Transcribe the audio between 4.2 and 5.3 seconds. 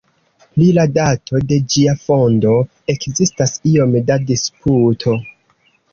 disputo.